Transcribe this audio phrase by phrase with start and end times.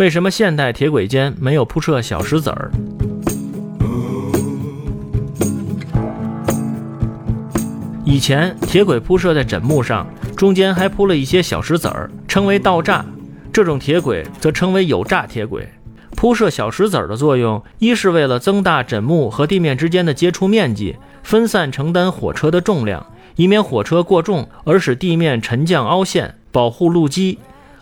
[0.00, 2.70] 为什么现代铁轨间没有铺设小石子儿？
[8.06, 13.02] 以前铁轨铺设在枕木上，中间还铺了一些小石子儿，称为道栅。
[13.52, 15.68] 这种铁轨则称为有栅铁轨。
[16.16, 23.04] 铺设小石子儿的作用，一是为了增大枕木和地面之间的接触面积，分散承担火车的重量，
[23.36, 27.36] 以免火车过重而使地面沉降凹陷，保护路基；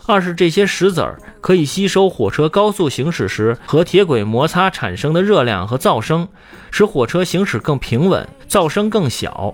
[0.09, 6.27] 二是这些石子儿可以吸收火车高速行驶时和铁轨摩擦产生的热量和噪声，
[6.71, 9.53] 使火车行驶更平稳，噪声更小。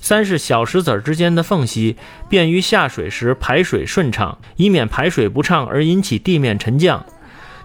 [0.00, 7.04] 三是小石子儿之间的缝隙，便于下水时排水顺畅，以免排水不畅而引起地面沉降。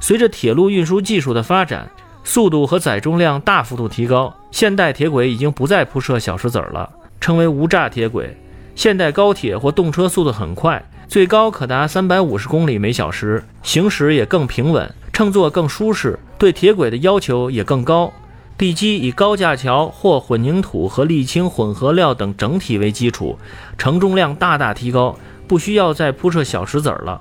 [0.02, 1.90] 随着铁路运输技术的发展，
[2.26, 6.90] 速度和载重量大幅度提高，现代铁轨已经不再铺设小石子儿了，
[7.22, 8.36] 称为无栅铁轨。
[8.78, 18.14] 现代高铁或动车速度很快，最高可达三百五十公里每小时，行驶也更平稳，乘坐更舒适，对铁轨的要求也更高。
[18.56, 23.36] 地基以高架桥或混凝土和沥青混合料等整体为基础，
[23.80, 27.20] 承重量大大提高，不需要再铺设小石子儿了。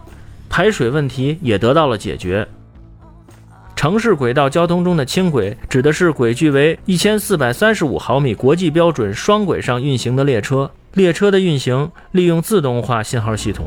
[0.51, 2.47] 排水问题也得到了解决。
[3.75, 10.70] 城市轨道交通中的轻轨，指的是轨距为一千四百三十五毫米国际标准双轨上运行的列车。
[10.97, 13.66] 列车的运行利用自动化信号系统。